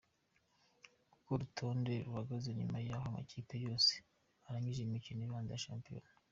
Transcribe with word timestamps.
Uko 1.15 1.29
urutonde 1.35 1.93
ruhagaze 2.05 2.49
nyuma 2.59 2.77
yaho 2.87 3.03
amakipe 3.09 3.55
yose 3.65 3.93
arangije 4.47 4.81
imikino 4.83 5.21
ibanza 5.27 5.51
ya 5.53 5.63
shampiyona. 5.65 6.09